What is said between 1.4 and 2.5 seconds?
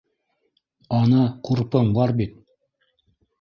ҡурпың бар бит!